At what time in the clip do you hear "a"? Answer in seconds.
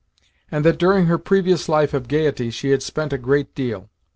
3.13-3.19